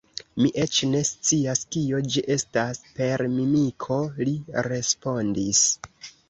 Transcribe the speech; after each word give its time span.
Mi 0.43 0.47
eĉ 0.61 0.77
ne 0.93 1.01
scias, 1.09 1.61
kio 1.75 1.99
ĝi 2.15 2.23
estas 2.37 2.81
«per 3.01 3.25
mimiko», 3.35 3.99
li 4.31 4.35
respondis. 4.71 5.63